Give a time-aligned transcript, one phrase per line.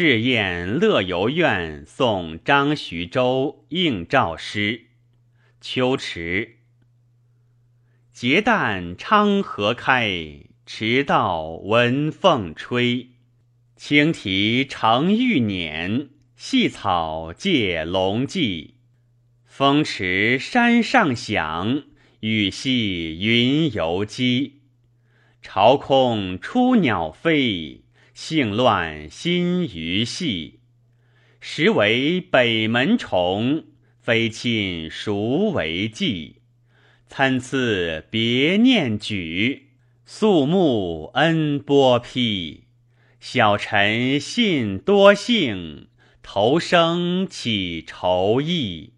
[0.00, 4.82] 试宴乐游苑送张徐州应诏诗。
[5.60, 6.58] 秋池。
[8.12, 13.08] 结旦昌河开，池道闻凤吹。
[13.74, 18.76] 青啼成玉辇，细草借龙迹。
[19.44, 21.82] 风驰山上响，
[22.20, 24.60] 雨细云游击。
[25.42, 27.82] 巢空出鸟飞，
[28.20, 30.58] 性乱心鱼戏。
[31.40, 33.66] 时为北门虫，
[34.00, 36.40] 非亲孰为计？
[37.06, 39.68] 参差别念举，
[40.04, 42.64] 肃穆恩波披。
[43.20, 45.86] 小臣信多幸，
[46.20, 48.94] 头生岂愁意？